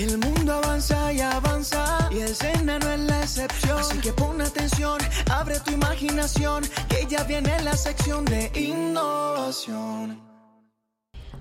[0.00, 3.78] El mundo avanza y avanza y el Sena no es la excepción.
[3.78, 4.98] Así que pon atención,
[5.30, 10.18] abre tu imaginación, que ya viene la sección de innovación.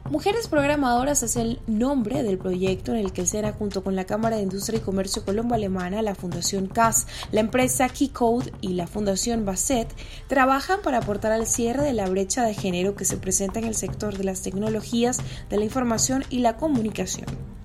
[0.09, 4.35] Mujeres Programadoras es el nombre del proyecto en el que será junto con la Cámara
[4.35, 9.87] de Industria y Comercio Colombo-Alemana, la Fundación CAS, la empresa Keycode y la Fundación Basset
[10.27, 13.75] trabajan para aportar al cierre de la brecha de género que se presenta en el
[13.75, 17.58] sector de las tecnologías, de la información y la comunicación.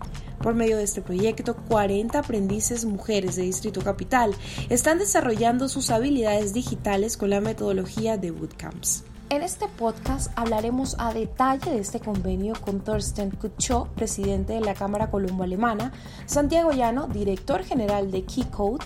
[0.44, 4.34] Por medio de este proyecto, 40 aprendices mujeres de Distrito Capital
[4.68, 9.04] están desarrollando sus habilidades digitales con la metodología de bootcamps.
[9.30, 14.74] En este podcast hablaremos a detalle de este convenio con Thorsten Kutscho, presidente de la
[14.74, 15.94] Cámara Colombo-Alemana,
[16.26, 18.84] Santiago Llano, director general de Keycode,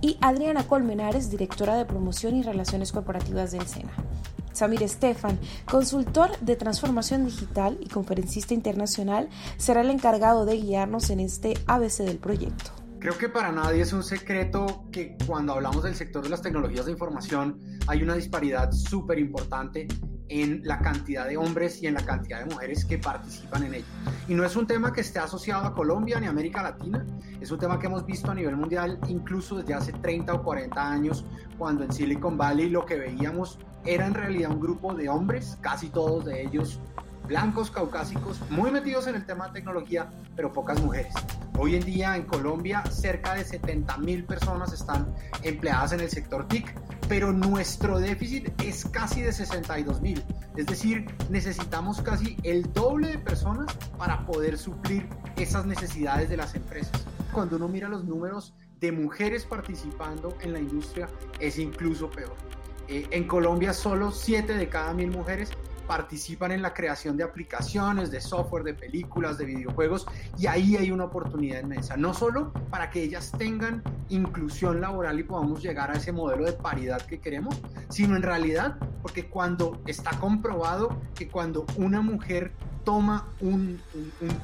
[0.00, 3.92] y Adriana Colmenares, directora de Promoción y Relaciones Corporativas del SENA.
[4.56, 5.38] Samir Estefan,
[5.70, 11.98] consultor de transformación digital y conferencista internacional, será el encargado de guiarnos en este ABC
[11.98, 12.72] del proyecto.
[12.98, 16.86] Creo que para nadie es un secreto que cuando hablamos del sector de las tecnologías
[16.86, 19.86] de información hay una disparidad súper importante
[20.28, 23.86] en la cantidad de hombres y en la cantidad de mujeres que participan en ello.
[24.28, 27.06] Y no es un tema que esté asociado a Colombia ni a América Latina,
[27.40, 30.90] es un tema que hemos visto a nivel mundial incluso desde hace 30 o 40
[30.90, 31.24] años,
[31.58, 35.88] cuando en Silicon Valley lo que veíamos era en realidad un grupo de hombres, casi
[35.88, 36.80] todos de ellos
[37.26, 41.12] blancos caucásicos, muy metidos en el tema de tecnología, pero pocas mujeres.
[41.58, 46.46] Hoy en día en Colombia cerca de 70 mil personas están empleadas en el sector
[46.46, 46.72] TIC,
[47.08, 50.22] pero nuestro déficit es casi de 62 mil.
[50.56, 56.54] Es decir, necesitamos casi el doble de personas para poder suplir esas necesidades de las
[56.54, 57.06] empresas.
[57.32, 61.08] Cuando uno mira los números de mujeres participando en la industria,
[61.40, 62.36] es incluso peor.
[62.88, 65.50] Eh, en Colombia solo 7 de cada mil mujeres
[65.86, 70.06] participan en la creación de aplicaciones, de software, de películas, de videojuegos
[70.36, 75.22] y ahí hay una oportunidad inmensa, no solo para que ellas tengan inclusión laboral y
[75.22, 80.10] podamos llegar a ese modelo de paridad que queremos, sino en realidad porque cuando está
[80.18, 82.52] comprobado que cuando una mujer
[82.86, 83.82] toma un,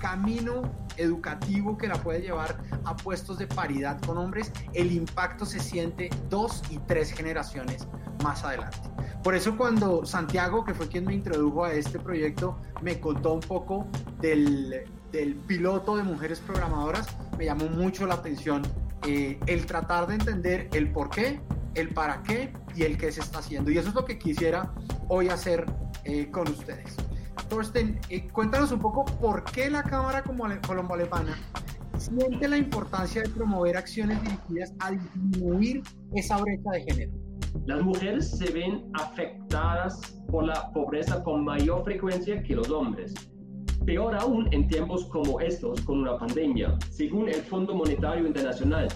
[0.00, 0.62] camino
[0.96, 6.10] educativo que la puede llevar a puestos de paridad con hombres, el impacto se siente
[6.28, 7.86] dos y tres generaciones
[8.22, 8.78] más adelante.
[9.22, 13.40] Por eso cuando Santiago, que fue quien me introdujo a este proyecto, me contó un
[13.40, 13.86] poco
[14.20, 14.84] del,
[15.46, 17.06] piloto de mujeres programadoras,
[17.38, 18.62] me llamó mucho la atención
[19.06, 21.40] eh, el tratar de entender el por qué,
[21.74, 23.70] el para qué y el qué se está haciendo.
[23.70, 24.72] Y eso es lo que quisiera
[25.08, 25.66] hoy hacer
[26.04, 26.96] eh, con ustedes.
[27.48, 31.36] Thorsten, eh, cuéntanos un poco por qué la Cámara Colombo-Alemana
[31.98, 35.82] siente la importancia de promover acciones dirigidas a disminuir
[36.14, 37.31] esa brecha de género.
[37.66, 43.14] Las mujeres se ven afectadas por la pobreza con mayor frecuencia que los hombres.
[43.84, 46.76] Peor aún en tiempos como estos, con una pandemia.
[46.90, 48.88] Según el Fondo Monetario Internacional,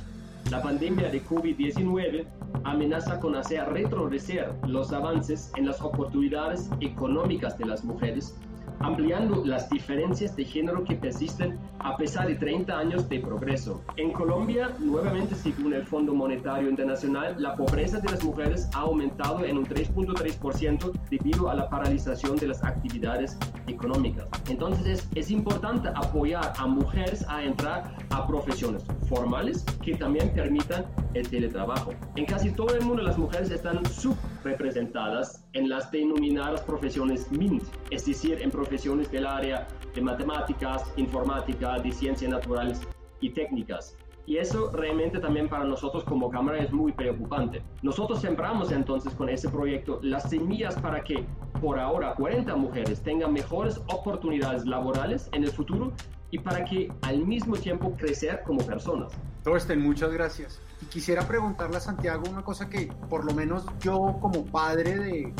[0.51, 2.25] la pandemia de COVID-19
[2.65, 8.37] amenaza con hacer retroceder los avances en las oportunidades económicas de las mujeres
[8.81, 13.83] ampliando las diferencias de género que persisten a pesar de 30 años de progreso.
[13.97, 19.45] En Colombia, nuevamente según el Fondo Monetario Internacional, la pobreza de las mujeres ha aumentado
[19.45, 24.27] en un 3.3% debido a la paralización de las actividades económicas.
[24.49, 30.87] Entonces es, importante apoyar a mujeres a entrar a profesiones formales que también permitan
[31.19, 31.93] el teletrabajo.
[32.17, 38.07] En casi todo el mundo las mujeres están subrepresentadas en las denominadas profesiones MINT, es
[38.07, 42.81] decir, en profesiones del área de matemáticas, informática, de ciencias naturales
[43.21, 43.97] y técnicas.
[44.27, 47.63] Y eso realmente también para nosotros como Cámara es muy preocupante.
[47.83, 51.25] Nosotros sembramos entonces con ese proyecto las semillas para que
[51.61, 55.93] por ahora 40 mujeres tengan mejores oportunidades laborales en el futuro
[56.33, 59.13] y para que al mismo tiempo crecer como personas.
[59.45, 60.61] Torsten, muchas gracias.
[60.91, 65.33] Quisiera preguntarle a Santiago una cosa que por lo menos yo como padre de,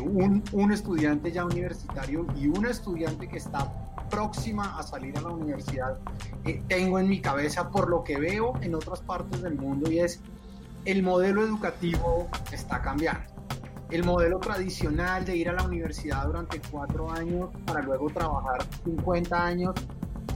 [0.00, 3.72] un estudiante ya universitario y una estudiante que está
[4.10, 5.98] próxima a salir a la universidad,
[6.44, 10.00] eh, tengo en mi cabeza por lo que veo en otras partes del mundo y
[10.00, 10.20] es
[10.84, 13.22] el modelo educativo está cambiando.
[13.90, 19.44] El modelo tradicional de ir a la universidad durante cuatro años para luego trabajar 50
[19.44, 19.74] años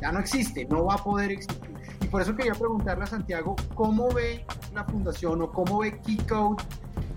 [0.01, 1.74] ya no existe, no va a poder existir.
[2.15, 6.63] Por eso quería preguntarle a Santiago, ¿cómo ve la fundación o cómo ve Keycode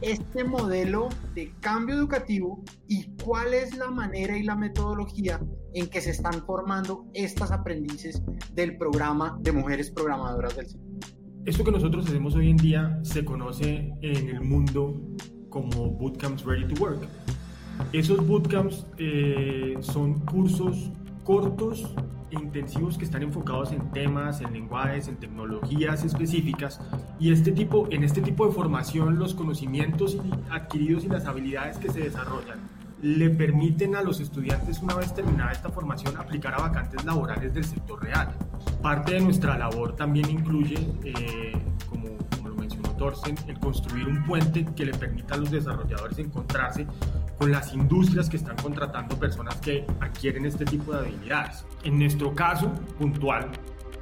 [0.02, 5.40] este modelo de cambio educativo y cuál es la manera y la metodología
[5.76, 8.24] en que se están formando estas aprendices
[8.56, 11.10] del programa de mujeres programadoras del centro?
[11.46, 15.00] Esto que nosotros hacemos hoy en día se conoce en el mundo
[15.50, 17.08] como Bootcamps Ready to Work.
[17.94, 20.90] Esos bootcamps eh, son cursos
[21.24, 21.94] cortos
[22.32, 26.82] intensivos que están enfocados en temas, en lenguajes, en tecnologías específicas
[27.20, 30.18] y este tipo, en este tipo de formación los conocimientos
[30.50, 32.60] adquiridos y las habilidades que se desarrollan
[33.02, 37.64] le permiten a los estudiantes una vez terminada esta formación aplicar a vacantes laborales del
[37.64, 38.34] sector real.
[38.82, 41.52] Parte de nuestra labor también incluye, eh,
[41.90, 46.18] como, como lo mencionó Thorsten, el construir un puente que le permita a los desarrolladores
[46.18, 46.88] encontrarse
[47.38, 51.66] con las industrias que están contratando personas que adquieren este tipo de habilidades.
[51.84, 53.52] En nuestro caso puntual,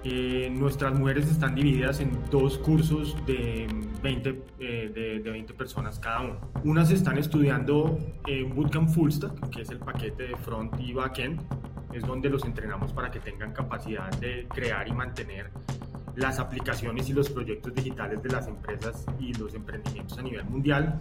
[0.04, 3.68] eh, nuestras mujeres están divididas en dos cursos de
[4.04, 6.40] 20, eh, de, 20 personas cada uno.
[6.64, 7.98] Unas están estudiando
[8.28, 11.42] eh, Bootcamp Full Stack, que es el paquete de front y backend,
[11.92, 15.50] es donde los entrenamos para que tengan capacidad de crear y mantener
[16.16, 21.00] las aplicaciones y los proyectos digitales de las empresas y los emprendimientos a nivel mundial.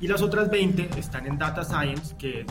[0.00, 2.46] Y las otras 20 están en Data Science, que es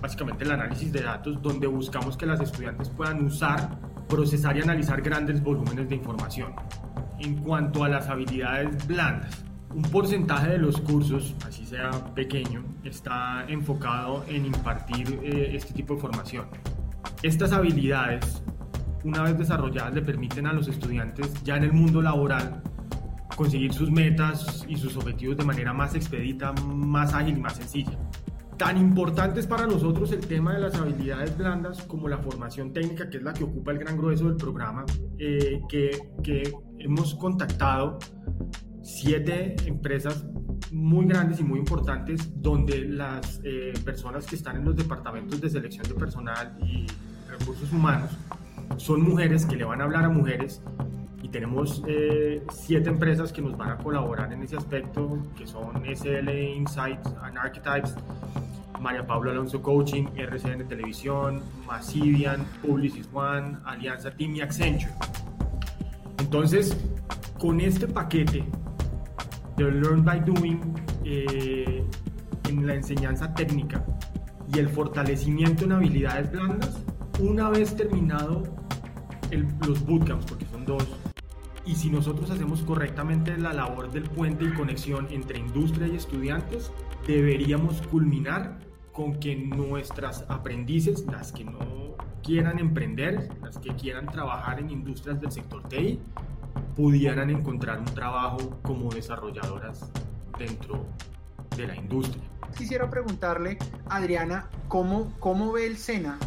[0.00, 3.78] básicamente el análisis de datos, donde buscamos que las estudiantes puedan usar
[4.12, 6.52] procesar y analizar grandes volúmenes de información.
[7.18, 9.42] En cuanto a las habilidades blandas,
[9.74, 15.94] un porcentaje de los cursos, así sea pequeño, está enfocado en impartir eh, este tipo
[15.94, 16.44] de formación.
[17.22, 18.42] Estas habilidades,
[19.04, 22.62] una vez desarrolladas, le permiten a los estudiantes ya en el mundo laboral
[23.36, 27.98] conseguir sus metas y sus objetivos de manera más expedita, más ágil y más sencilla.
[28.56, 33.08] Tan importante es para nosotros el tema de las habilidades blandas como la formación técnica,
[33.10, 34.84] que es la que ocupa el gran grueso del programa,
[35.18, 37.98] eh, que, hemos contactado
[38.82, 40.26] siete empresas
[40.72, 45.48] muy grandes y muy importantes donde las eh, personas que están en los departamentos de
[45.48, 46.86] selección de personal y
[47.30, 48.10] recursos humanos
[48.76, 50.62] son mujeres que le van a hablar a mujeres
[51.22, 55.82] y tenemos eh, siete empresas que nos van a colaborar en ese aspecto que son
[55.84, 57.94] SL Insights and Archetypes
[58.82, 64.92] María Pablo Alonso Coaching, RCN Televisión, Massivian, Publicis One, Alianza Team y Accenture.
[66.18, 66.76] Entonces,
[67.38, 68.44] con este paquete
[69.56, 70.60] de Learn by Doing
[71.04, 71.84] eh,
[72.48, 73.84] en la enseñanza técnica
[74.52, 76.82] y el fortalecimiento en habilidades blandas,
[77.22, 78.42] una vez terminado
[79.66, 80.86] los bootcamps, porque son dos,
[81.64, 86.72] y si nosotros hacemos correctamente la labor del puente y conexión entre industria y estudiantes,
[87.06, 88.58] deberíamos culminar
[88.92, 95.20] con que nuestras aprendices, las que no quieran emprender, las que quieran trabajar en industrias
[95.20, 96.00] del sector TI,
[96.74, 99.90] pudieran encontrar un trabajo como desarrolladoras
[100.38, 100.84] dentro
[101.56, 102.24] de la industria.
[102.56, 103.58] Quisiera preguntarle,
[103.88, 106.18] Adriana, ¿cómo, cómo ve el SENA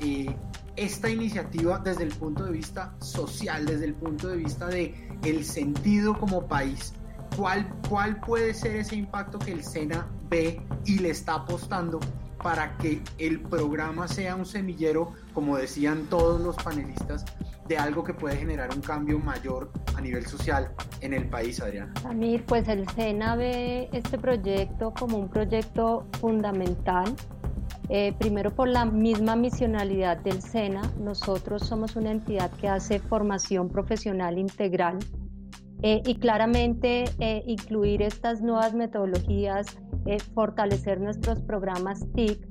[0.00, 0.34] eh,
[0.76, 4.94] esta iniciativa desde el punto de vista social, desde el punto de vista de
[5.24, 6.94] el sentido como país?
[7.36, 12.00] ¿Cuál, ¿Cuál puede ser ese impacto que el SENA ve y le está apostando
[12.42, 17.24] para que el programa sea un semillero, como decían todos los panelistas,
[17.68, 21.92] de algo que puede generar un cambio mayor a nivel social en el país, Adriana?
[22.04, 27.14] Amir, pues el SENA ve este proyecto como un proyecto fundamental.
[27.88, 33.68] Eh, primero por la misma misionalidad del SENA, nosotros somos una entidad que hace formación
[33.68, 34.98] profesional integral
[35.82, 39.66] eh, y claramente eh, incluir estas nuevas metodologías,
[40.34, 42.48] fortalecer nuestros programas TIC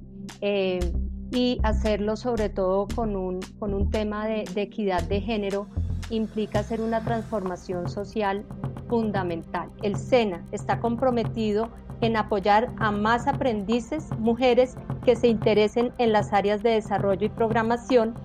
[1.31, 5.67] y hacerlo sobre todo con un, con un tema de, de equidad de género
[6.09, 8.45] implica hacer una transformación social
[8.89, 9.69] fundamental.
[9.81, 11.69] El SENA está comprometido
[12.01, 17.29] en apoyar a más aprendices, mujeres que se interesen en las áreas de desarrollo y
[17.29, 18.15] programación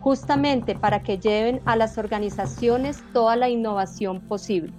[0.00, 4.72] justamente para que lleven a las organizaciones toda la innovación posible,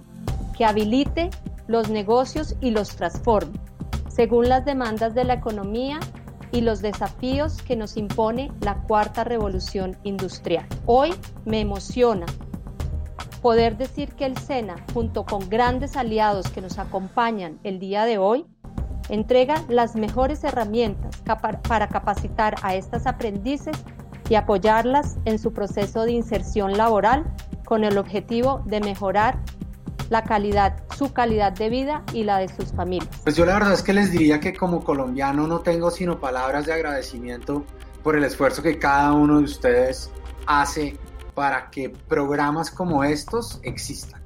[0.56, 1.30] que habilite
[1.68, 3.58] los negocios y los transforme,
[4.08, 6.00] según las demandas de la economía
[6.52, 10.66] y los desafíos que nos impone la cuarta revolución industrial.
[10.86, 12.26] Hoy me emociona
[13.40, 18.18] poder decir que el SENA, junto con grandes aliados que nos acompañan el día de
[18.18, 18.46] hoy,
[19.08, 21.22] entrega las mejores herramientas
[21.68, 23.76] para capacitar a estas aprendices
[24.28, 27.24] y apoyarlas en su proceso de inserción laboral
[27.64, 29.38] con el objetivo de mejorar
[30.96, 33.08] su calidad de vida y la de sus familias.
[33.22, 36.66] Pues yo la verdad es que les diría que como colombiano no tengo sino palabras
[36.66, 37.64] de agradecimiento
[38.02, 40.10] por el esfuerzo que cada uno de ustedes
[40.46, 40.98] hace
[41.40, 44.20] para que programas como estos existan.